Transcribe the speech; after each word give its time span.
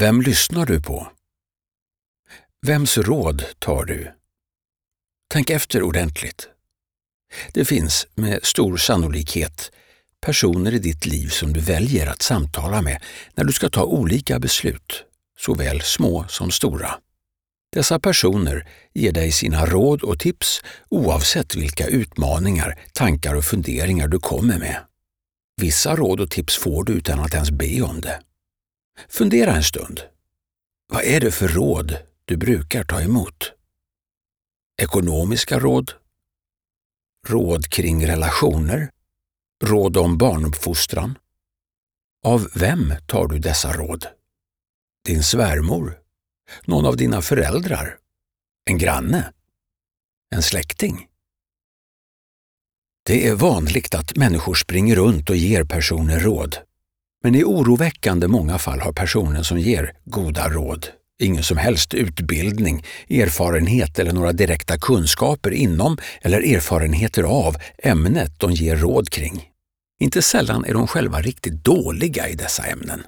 Vem 0.00 0.20
lyssnar 0.22 0.66
du 0.66 0.82
på? 0.82 1.08
Vems 2.66 2.98
råd 2.98 3.44
tar 3.58 3.84
du? 3.84 4.14
Tänk 5.30 5.50
efter 5.50 5.82
ordentligt. 5.82 6.48
Det 7.52 7.64
finns 7.64 8.06
med 8.14 8.44
stor 8.44 8.76
sannolikhet 8.76 9.70
personer 10.26 10.74
i 10.74 10.78
ditt 10.78 11.06
liv 11.06 11.28
som 11.28 11.52
du 11.52 11.60
väljer 11.60 12.06
att 12.06 12.22
samtala 12.22 12.82
med 12.82 13.02
när 13.34 13.44
du 13.44 13.52
ska 13.52 13.68
ta 13.68 13.84
olika 13.84 14.38
beslut, 14.38 15.04
såväl 15.38 15.80
små 15.80 16.26
som 16.28 16.50
stora. 16.50 16.94
Dessa 17.72 18.00
personer 18.00 18.68
ger 18.94 19.12
dig 19.12 19.32
sina 19.32 19.66
råd 19.66 20.02
och 20.02 20.18
tips 20.18 20.60
oavsett 20.88 21.54
vilka 21.54 21.86
utmaningar, 21.86 22.80
tankar 22.92 23.34
och 23.34 23.44
funderingar 23.44 24.08
du 24.08 24.18
kommer 24.18 24.58
med. 24.58 24.76
Vissa 25.60 25.96
råd 25.96 26.20
och 26.20 26.30
tips 26.30 26.56
får 26.56 26.84
du 26.84 26.92
utan 26.92 27.20
att 27.20 27.34
ens 27.34 27.50
be 27.50 27.82
om 27.82 28.00
det. 28.00 28.20
Fundera 29.08 29.56
en 29.56 29.64
stund. 29.64 30.00
Vad 30.92 31.04
är 31.04 31.20
det 31.20 31.30
för 31.30 31.48
råd 31.48 31.96
du 32.24 32.36
brukar 32.36 32.84
ta 32.84 33.00
emot? 33.00 33.52
Ekonomiska 34.82 35.58
råd? 35.58 35.92
Råd 37.26 37.68
kring 37.68 38.06
relationer? 38.06 38.90
Råd 39.64 39.96
om 39.96 40.18
barnuppfostran? 40.18 41.18
Av 42.24 42.48
vem 42.54 42.94
tar 43.06 43.26
du 43.26 43.38
dessa 43.38 43.72
råd? 43.72 44.06
Din 45.04 45.22
svärmor? 45.22 45.98
Någon 46.64 46.86
av 46.86 46.96
dina 46.96 47.22
föräldrar? 47.22 47.98
En 48.70 48.78
granne? 48.78 49.32
En 50.30 50.42
släkting? 50.42 51.08
Det 53.06 53.28
är 53.28 53.34
vanligt 53.34 53.94
att 53.94 54.16
människor 54.16 54.54
springer 54.54 54.96
runt 54.96 55.30
och 55.30 55.36
ger 55.36 55.64
personer 55.64 56.20
råd. 56.20 56.67
Men 57.24 57.34
i 57.34 57.44
oroväckande 57.44 58.28
många 58.28 58.58
fall 58.58 58.80
har 58.80 58.92
personen 58.92 59.44
som 59.44 59.58
ger 59.58 59.92
goda 60.04 60.48
råd 60.48 60.88
ingen 61.18 61.42
som 61.42 61.56
helst 61.56 61.94
utbildning, 61.94 62.84
erfarenhet 63.08 63.98
eller 63.98 64.12
några 64.12 64.32
direkta 64.32 64.78
kunskaper 64.78 65.50
inom 65.50 65.98
eller 66.22 66.54
erfarenheter 66.54 67.22
av 67.22 67.56
ämnet 67.78 68.40
de 68.40 68.52
ger 68.52 68.76
råd 68.76 69.10
kring. 69.10 69.48
Inte 70.00 70.22
sällan 70.22 70.64
är 70.64 70.74
de 70.74 70.86
själva 70.86 71.20
riktigt 71.20 71.64
dåliga 71.64 72.28
i 72.28 72.34
dessa 72.34 72.66
ämnen. 72.66 73.02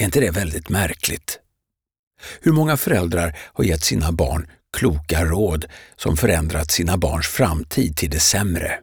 Är 0.00 0.04
inte 0.04 0.20
det 0.20 0.30
väldigt 0.30 0.68
märkligt? 0.68 1.38
Hur 2.40 2.52
många 2.52 2.76
föräldrar 2.76 3.38
har 3.52 3.64
gett 3.64 3.84
sina 3.84 4.12
barn 4.12 4.46
kloka 4.76 5.24
råd 5.24 5.64
som 5.96 6.16
förändrat 6.16 6.70
sina 6.70 6.96
barns 6.96 7.26
framtid 7.26 7.96
till 7.96 8.10
det 8.10 8.20
sämre? 8.20 8.78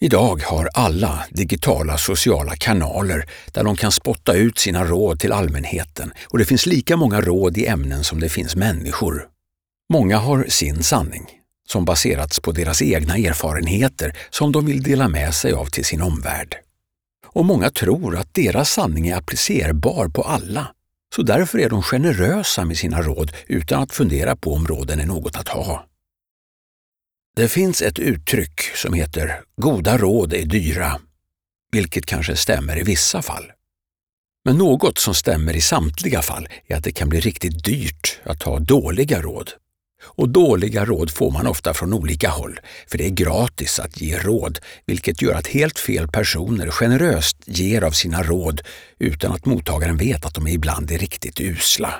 Idag 0.00 0.42
har 0.42 0.68
alla 0.74 1.24
digitala 1.30 1.98
sociala 1.98 2.56
kanaler 2.56 3.28
där 3.52 3.64
de 3.64 3.76
kan 3.76 3.92
spotta 3.92 4.34
ut 4.34 4.58
sina 4.58 4.84
råd 4.84 5.20
till 5.20 5.32
allmänheten 5.32 6.12
och 6.24 6.38
det 6.38 6.44
finns 6.44 6.66
lika 6.66 6.96
många 6.96 7.20
råd 7.20 7.58
i 7.58 7.66
ämnen 7.66 8.04
som 8.04 8.20
det 8.20 8.28
finns 8.28 8.56
människor. 8.56 9.28
Många 9.92 10.18
har 10.18 10.44
sin 10.48 10.82
sanning, 10.82 11.22
som 11.68 11.84
baserats 11.84 12.40
på 12.40 12.52
deras 12.52 12.82
egna 12.82 13.16
erfarenheter 13.16 14.16
som 14.30 14.52
de 14.52 14.66
vill 14.66 14.82
dela 14.82 15.08
med 15.08 15.34
sig 15.34 15.52
av 15.52 15.66
till 15.66 15.84
sin 15.84 16.02
omvärld. 16.02 16.56
Och 17.26 17.44
många 17.44 17.70
tror 17.70 18.16
att 18.16 18.34
deras 18.34 18.70
sanning 18.70 19.08
är 19.08 19.16
applicerbar 19.16 20.08
på 20.08 20.22
alla, 20.22 20.66
så 21.14 21.22
därför 21.22 21.58
är 21.58 21.70
de 21.70 21.82
generösa 21.82 22.64
med 22.64 22.76
sina 22.76 23.02
råd 23.02 23.32
utan 23.46 23.82
att 23.82 23.92
fundera 23.92 24.36
på 24.36 24.52
om 24.52 24.66
råden 24.66 25.00
är 25.00 25.06
något 25.06 25.36
att 25.36 25.48
ha. 25.48 25.86
Det 27.36 27.48
finns 27.48 27.82
ett 27.82 27.98
uttryck 27.98 28.60
som 28.60 28.94
heter 28.94 29.40
”goda 29.62 29.98
råd 29.98 30.32
är 30.32 30.44
dyra”, 30.44 31.00
vilket 31.72 32.06
kanske 32.06 32.36
stämmer 32.36 32.78
i 32.78 32.82
vissa 32.82 33.22
fall. 33.22 33.52
Men 34.44 34.58
något 34.58 34.98
som 34.98 35.14
stämmer 35.14 35.56
i 35.56 35.60
samtliga 35.60 36.22
fall 36.22 36.48
är 36.66 36.76
att 36.76 36.84
det 36.84 36.92
kan 36.92 37.08
bli 37.08 37.20
riktigt 37.20 37.64
dyrt 37.64 38.20
att 38.24 38.42
ha 38.42 38.58
dåliga 38.58 39.20
råd. 39.22 39.50
Och 40.02 40.28
dåliga 40.28 40.84
råd 40.84 41.10
får 41.10 41.30
man 41.30 41.46
ofta 41.46 41.74
från 41.74 41.92
olika 41.92 42.28
håll, 42.30 42.60
för 42.86 42.98
det 42.98 43.06
är 43.06 43.10
gratis 43.10 43.80
att 43.80 44.00
ge 44.00 44.18
råd, 44.18 44.58
vilket 44.86 45.22
gör 45.22 45.34
att 45.34 45.46
helt 45.46 45.78
fel 45.78 46.08
personer 46.08 46.70
generöst 46.70 47.36
ger 47.46 47.82
av 47.82 47.90
sina 47.90 48.22
råd 48.22 48.60
utan 48.98 49.32
att 49.32 49.46
mottagaren 49.46 49.96
vet 49.96 50.24
att 50.24 50.34
de 50.34 50.48
ibland 50.48 50.90
är 50.90 50.98
riktigt 50.98 51.40
usla. 51.40 51.94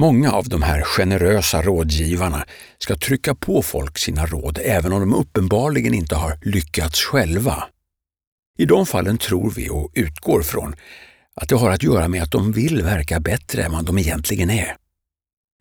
Många 0.00 0.32
av 0.32 0.48
de 0.48 0.62
här 0.62 0.82
generösa 0.82 1.62
rådgivarna 1.62 2.44
ska 2.78 2.96
trycka 2.96 3.34
på 3.34 3.62
folk 3.62 3.98
sina 3.98 4.26
råd 4.26 4.58
även 4.62 4.92
om 4.92 5.00
de 5.00 5.14
uppenbarligen 5.14 5.94
inte 5.94 6.14
har 6.14 6.38
lyckats 6.42 7.00
själva. 7.00 7.64
I 8.58 8.64
de 8.64 8.86
fallen 8.86 9.18
tror 9.18 9.50
vi 9.50 9.70
och 9.70 9.90
utgår 9.94 10.42
från 10.42 10.74
att 11.34 11.48
det 11.48 11.56
har 11.56 11.70
att 11.70 11.82
göra 11.82 12.08
med 12.08 12.22
att 12.22 12.30
de 12.30 12.52
vill 12.52 12.82
verka 12.82 13.20
bättre 13.20 13.62
än 13.62 13.72
vad 13.72 13.84
de 13.84 13.98
egentligen 13.98 14.50
är. 14.50 14.76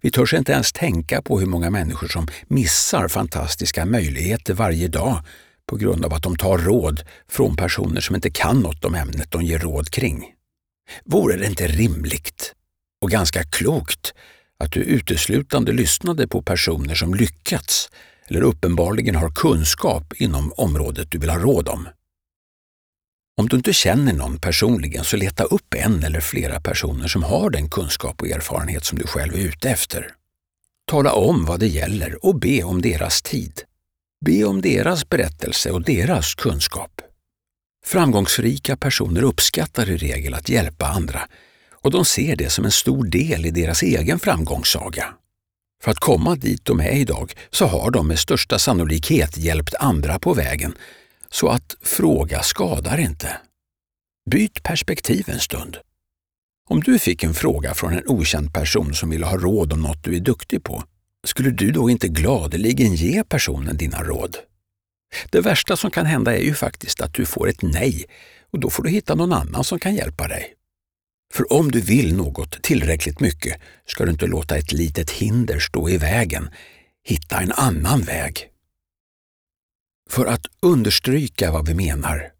Vi 0.01 0.11
törs 0.11 0.33
inte 0.33 0.51
ens 0.51 0.73
tänka 0.73 1.21
på 1.21 1.39
hur 1.39 1.47
många 1.47 1.69
människor 1.69 2.07
som 2.07 2.27
missar 2.47 3.07
fantastiska 3.07 3.85
möjligheter 3.85 4.53
varje 4.53 4.87
dag 4.87 5.19
på 5.65 5.75
grund 5.75 6.05
av 6.05 6.13
att 6.13 6.23
de 6.23 6.35
tar 6.35 6.57
råd 6.57 7.03
från 7.29 7.55
personer 7.55 8.01
som 8.01 8.15
inte 8.15 8.29
kan 8.29 8.59
något 8.59 8.85
om 8.85 8.95
ämnet 8.95 9.31
de 9.31 9.41
ger 9.41 9.59
råd 9.59 9.89
kring. 9.89 10.33
Vore 11.05 11.37
det 11.37 11.45
inte 11.45 11.67
rimligt 11.67 12.53
och 13.01 13.11
ganska 13.11 13.43
klokt 13.43 14.13
att 14.59 14.71
du 14.71 14.79
uteslutande 14.79 15.71
lyssnade 15.71 16.27
på 16.27 16.41
personer 16.41 16.95
som 16.95 17.13
lyckats 17.13 17.89
eller 18.27 18.41
uppenbarligen 18.41 19.15
har 19.15 19.29
kunskap 19.29 20.13
inom 20.13 20.53
området 20.57 21.11
du 21.11 21.17
vill 21.17 21.29
ha 21.29 21.37
råd 21.37 21.67
om. 21.67 21.87
Om 23.37 23.47
du 23.47 23.57
inte 23.57 23.73
känner 23.73 24.13
någon 24.13 24.39
personligen 24.39 25.03
så 25.03 25.17
leta 25.17 25.43
upp 25.43 25.73
en 25.73 26.03
eller 26.03 26.19
flera 26.19 26.61
personer 26.61 27.07
som 27.07 27.23
har 27.23 27.49
den 27.49 27.69
kunskap 27.69 28.21
och 28.21 28.27
erfarenhet 28.27 28.85
som 28.85 28.97
du 28.97 29.07
själv 29.07 29.33
är 29.33 29.39
ute 29.39 29.69
efter. 29.69 30.11
Tala 30.91 31.13
om 31.13 31.45
vad 31.45 31.59
det 31.59 31.67
gäller 31.67 32.25
och 32.25 32.39
be 32.39 32.63
om 32.63 32.81
deras 32.81 33.21
tid. 33.21 33.61
Be 34.25 34.43
om 34.43 34.61
deras 34.61 35.09
berättelse 35.09 35.71
och 35.71 35.81
deras 35.81 36.35
kunskap. 36.35 37.01
Framgångsrika 37.85 38.77
personer 38.77 39.21
uppskattar 39.21 39.89
i 39.89 39.97
regel 39.97 40.33
att 40.33 40.49
hjälpa 40.49 40.85
andra 40.85 41.21
och 41.87 41.91
de 41.91 42.05
ser 42.05 42.35
det 42.35 42.49
som 42.49 42.65
en 42.65 42.71
stor 42.71 43.03
del 43.03 43.45
i 43.45 43.51
deras 43.51 43.83
egen 43.83 44.19
framgångssaga. 44.19 45.13
För 45.83 45.91
att 45.91 45.99
komma 45.99 46.35
dit 46.35 46.65
de 46.65 46.79
är 46.79 46.91
idag 46.91 47.33
så 47.49 47.65
har 47.65 47.91
de 47.91 48.07
med 48.07 48.19
största 48.19 48.59
sannolikhet 48.59 49.37
hjälpt 49.37 49.75
andra 49.79 50.19
på 50.19 50.33
vägen, 50.33 50.75
så 51.29 51.47
att 51.47 51.75
fråga 51.81 52.43
skadar 52.43 52.97
inte. 52.97 53.37
Byt 54.29 54.63
perspektiv 54.63 55.29
en 55.29 55.39
stund. 55.39 55.77
Om 56.69 56.79
du 56.79 56.99
fick 56.99 57.23
en 57.23 57.33
fråga 57.33 57.73
från 57.73 57.93
en 57.93 58.07
okänd 58.07 58.53
person 58.53 58.93
som 58.93 59.09
ville 59.09 59.25
ha 59.25 59.37
råd 59.37 59.73
om 59.73 59.81
något 59.81 60.03
du 60.03 60.15
är 60.15 60.19
duktig 60.19 60.63
på, 60.63 60.83
skulle 61.27 61.49
du 61.49 61.71
då 61.71 61.89
inte 61.89 62.07
gladeligen 62.07 62.95
ge 62.95 63.23
personen 63.23 63.77
dina 63.77 64.03
råd? 64.03 64.37
Det 65.31 65.41
värsta 65.41 65.77
som 65.77 65.91
kan 65.91 66.05
hända 66.05 66.37
är 66.37 66.43
ju 66.43 66.53
faktiskt 66.53 67.01
att 67.01 67.13
du 67.13 67.25
får 67.25 67.49
ett 67.49 67.61
nej 67.61 68.05
och 68.51 68.59
då 68.59 68.69
får 68.69 68.83
du 68.83 68.89
hitta 68.89 69.15
någon 69.15 69.33
annan 69.33 69.63
som 69.63 69.79
kan 69.79 69.95
hjälpa 69.95 70.27
dig. 70.27 70.56
För 71.33 71.53
om 71.53 71.71
du 71.71 71.81
vill 71.81 72.15
något 72.15 72.61
tillräckligt 72.61 73.19
mycket 73.19 73.61
ska 73.85 74.05
du 74.05 74.11
inte 74.11 74.27
låta 74.27 74.57
ett 74.57 74.71
litet 74.71 75.11
hinder 75.11 75.59
stå 75.59 75.89
i 75.89 75.97
vägen. 75.97 76.49
Hitta 77.03 77.41
en 77.41 77.51
annan 77.51 78.01
väg. 78.01 78.49
För 80.09 80.25
att 80.25 80.45
understryka 80.61 81.51
vad 81.51 81.67
vi 81.67 81.73
menar 81.73 82.31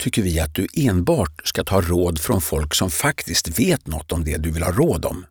tycker 0.00 0.22
vi 0.22 0.40
att 0.40 0.54
du 0.54 0.66
enbart 0.74 1.48
ska 1.48 1.64
ta 1.64 1.80
råd 1.80 2.20
från 2.20 2.40
folk 2.40 2.74
som 2.74 2.90
faktiskt 2.90 3.58
vet 3.58 3.86
något 3.86 4.12
om 4.12 4.24
det 4.24 4.36
du 4.36 4.50
vill 4.50 4.62
ha 4.62 4.72
råd 4.72 5.04
om. 5.04 5.26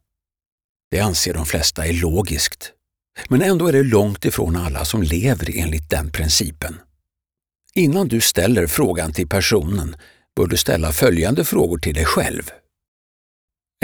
Det 0.91 0.99
anser 0.99 1.33
de 1.33 1.45
flesta 1.45 1.85
är 1.87 1.93
logiskt. 1.93 2.73
Men 3.29 3.41
ändå 3.41 3.67
är 3.67 3.73
det 3.73 3.83
långt 3.83 4.25
ifrån 4.25 4.55
alla 4.55 4.85
som 4.85 5.03
lever 5.03 5.57
enligt 5.57 5.89
den 5.89 6.11
principen. 6.11 6.79
Innan 7.73 8.07
du 8.07 8.21
ställer 8.21 8.67
frågan 8.67 9.13
till 9.13 9.27
personen 9.27 9.95
bör 10.35 10.47
du 10.47 10.57
ställa 10.57 10.91
följande 10.91 11.45
frågor 11.45 11.77
till 11.77 11.93
dig 11.93 12.05
själv. 12.05 12.51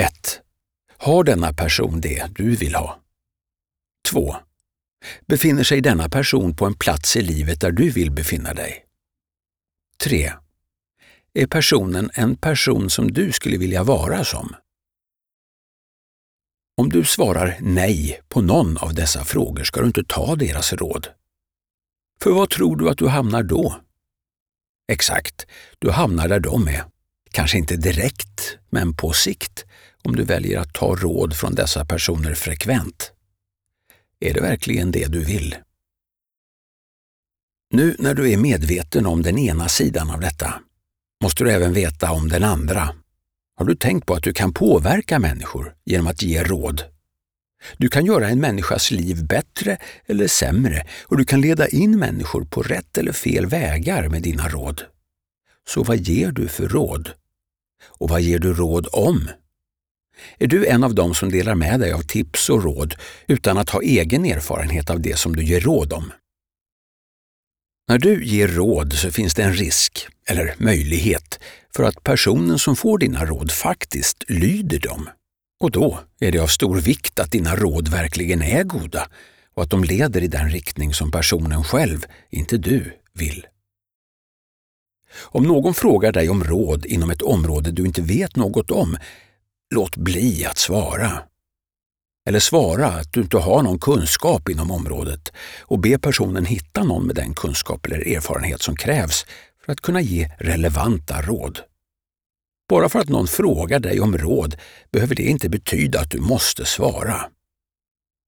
1. 0.01 0.42
Har 0.97 1.24
denna 1.24 1.53
person 1.53 2.01
det 2.01 2.31
du 2.36 2.56
vill 2.56 2.75
ha? 2.75 3.00
2. 4.12 4.36
Befinner 5.27 5.63
sig 5.63 5.81
denna 5.81 6.09
person 6.09 6.56
på 6.56 6.65
en 6.65 6.74
plats 6.74 7.15
i 7.15 7.21
livet 7.21 7.62
där 7.62 7.71
du 7.71 7.89
vill 7.89 8.12
befinna 8.12 8.53
dig? 8.53 8.86
3. 10.03 10.33
Är 11.33 11.47
personen 11.47 12.09
en 12.13 12.36
person 12.36 12.89
som 12.89 13.12
du 13.12 13.31
skulle 13.31 13.57
vilja 13.57 13.83
vara 13.83 14.24
som? 14.24 14.56
Om 16.77 16.89
du 16.89 17.03
svarar 17.06 17.57
nej 17.62 18.21
på 18.30 18.42
någon 18.42 18.77
av 18.77 18.94
dessa 18.94 19.24
frågor 19.25 19.63
ska 19.63 19.81
du 19.81 19.88
inte 19.88 20.03
ta 20.03 20.36
deras 20.36 20.74
råd. 20.74 21.07
För 22.21 22.31
vad 22.31 22.50
tror 22.50 22.75
du 22.75 22.89
att 22.89 22.97
du 22.97 23.07
hamnar 23.07 23.44
då? 23.44 23.75
Exakt, 24.92 25.47
du 25.80 25.92
hamnar 25.92 26.27
där 26.27 26.39
de 26.39 26.68
är. 26.68 26.94
Kanske 27.36 27.58
inte 27.58 27.76
direkt, 27.78 28.58
men 28.70 28.94
på 28.94 29.14
sikt 29.14 29.66
om 30.04 30.16
du 30.16 30.24
väljer 30.24 30.60
att 30.60 30.74
ta 30.74 30.96
råd 30.96 31.36
från 31.36 31.56
dessa 31.56 31.86
personer 31.86 32.34
frekvent. 32.34 33.12
Är 34.20 34.34
det 34.34 34.42
verkligen 34.42 34.92
det 34.92 35.12
du 35.12 35.24
vill? 35.24 35.56
Nu 37.74 37.96
när 38.00 38.14
du 38.14 38.32
är 38.32 38.38
medveten 38.38 39.06
om 39.06 39.22
den 39.22 39.38
ena 39.38 39.70
sidan 39.70 40.10
av 40.10 40.20
detta 40.20 40.54
måste 41.24 41.44
du 41.44 41.52
även 41.52 41.74
veta 41.74 42.12
om 42.12 42.30
den 42.30 42.44
andra. 42.44 42.96
Har 43.56 43.66
du 43.66 43.76
tänkt 43.76 44.06
på 44.06 44.14
att 44.14 44.24
du 44.24 44.34
kan 44.34 44.54
påverka 44.54 45.20
människor 45.20 45.76
genom 45.86 46.08
att 46.08 46.22
ge 46.22 46.44
råd? 46.44 46.84
Du 47.78 47.90
kan 47.90 48.06
göra 48.06 48.30
en 48.30 48.40
människas 48.40 48.92
liv 48.92 49.28
bättre 49.28 49.78
eller 50.06 50.28
sämre 50.28 50.88
och 51.04 51.18
du 51.18 51.26
kan 51.26 51.42
leda 51.42 51.68
in 51.68 52.00
människor 52.00 52.46
på 52.46 52.62
rätt 52.62 52.98
eller 52.98 53.12
fel 53.12 53.46
vägar 53.46 54.10
med 54.10 54.22
dina 54.22 54.48
råd. 54.48 54.81
Så 55.68 55.84
vad 55.84 55.98
ger 55.98 56.31
du 56.31 56.48
för 56.48 56.68
råd? 56.68 57.12
Och 57.88 58.10
vad 58.10 58.22
ger 58.22 58.40
du 58.40 58.54
råd 58.54 58.88
om? 58.92 59.30
Är 60.38 60.48
du 60.48 60.66
en 60.66 60.84
av 60.84 60.96
dem 60.96 61.16
som 61.16 61.32
delar 61.32 61.56
med 61.56 61.80
dig 61.80 61.92
av 61.92 62.02
tips 62.02 62.50
och 62.50 62.64
råd 62.64 62.96
utan 63.28 63.58
att 63.58 63.70
ha 63.70 63.82
egen 63.82 64.26
erfarenhet 64.26 64.90
av 64.90 65.02
det 65.02 65.18
som 65.18 65.36
du 65.36 65.44
ger 65.44 65.60
råd 65.60 65.94
om? 65.94 66.12
När 67.88 67.98
du 67.98 68.26
ger 68.26 68.48
råd 68.48 68.94
så 68.94 69.12
finns 69.12 69.34
det 69.34 69.44
en 69.44 69.54
risk, 69.54 70.08
eller 70.28 70.56
möjlighet, 70.58 71.40
för 71.76 71.84
att 71.84 72.04
personen 72.04 72.60
som 72.60 72.76
får 72.76 72.98
dina 72.98 73.26
råd 73.26 73.52
faktiskt 73.52 74.24
lyder 74.28 74.80
dem. 74.80 75.10
Och 75.60 75.72
då 75.72 76.00
är 76.20 76.31
det 76.31 76.40
av 76.40 76.48
stor 76.48 76.80
vikt 76.80 77.20
att 77.20 77.31
dina 77.31 77.56
råd 77.56 77.88
verkligen 77.88 78.42
är 78.42 78.64
goda 78.64 79.10
och 79.56 79.64
att 79.64 79.70
de 79.70 79.84
leder 79.84 80.24
i 80.24 80.28
den 80.28 80.50
riktning 80.50 80.94
som 80.94 81.12
personen 81.12 81.64
själv, 81.64 82.06
inte 82.30 82.58
du, 82.58 82.94
vill. 83.14 83.46
Om 85.22 85.44
någon 85.44 85.74
frågar 85.74 86.12
dig 86.12 86.30
om 86.30 86.44
råd 86.44 86.86
inom 86.86 87.10
ett 87.10 87.22
område 87.22 87.72
du 87.72 87.86
inte 87.86 88.02
vet 88.02 88.36
något 88.36 88.72
om, 88.72 88.98
låt 89.76 89.98
bli 89.98 90.46
att 90.46 90.58
svara. 90.58 91.12
Eller 92.30 92.40
svara 92.40 92.88
att 92.88 93.14
du 93.14 93.22
inte 93.22 93.38
har 93.38 93.64
någon 93.64 93.80
kunskap 93.80 94.50
inom 94.50 94.72
området 94.72 95.32
och 95.62 95.80
be 95.80 96.00
personen 96.00 96.46
hitta 96.46 96.84
någon 96.84 97.06
med 97.06 97.16
den 97.16 97.34
kunskap 97.34 97.86
eller 97.86 98.16
erfarenhet 98.16 98.62
som 98.62 98.76
krävs 98.76 99.26
för 99.66 99.72
att 99.72 99.82
kunna 99.82 100.02
ge 100.02 100.32
relevanta 100.40 101.22
råd. 101.22 101.60
Bara 102.70 102.90
för 102.90 103.00
att 103.00 103.10
någon 103.10 103.28
frågar 103.28 103.80
dig 103.80 104.00
om 104.00 104.18
råd 104.18 104.56
behöver 104.92 105.16
det 105.16 105.24
inte 105.24 105.50
betyda 105.50 106.00
att 106.00 106.12
du 106.12 106.20
måste 106.20 106.66
svara. 106.66 107.22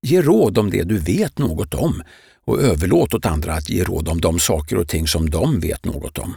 Ge 0.02 0.22
råd 0.22 0.58
om 0.58 0.70
det 0.70 0.84
du 0.84 0.98
vet 0.98 1.38
något 1.38 1.74
om 1.74 2.04
och 2.46 2.62
överlåt 2.62 3.14
åt 3.14 3.26
andra 3.26 3.54
att 3.54 3.70
ge 3.70 3.84
råd 3.84 4.08
om 4.08 4.22
de 4.22 4.40
saker 4.40 4.78
och 4.78 4.88
ting 4.88 5.08
som 5.08 5.30
de 5.30 5.60
vet 5.60 5.86
något 5.86 6.18
om. 6.18 6.36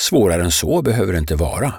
Svårare 0.00 0.42
än 0.44 0.50
så 0.50 0.82
behöver 0.82 1.12
det 1.12 1.18
inte 1.18 1.36
vara. 1.36 1.74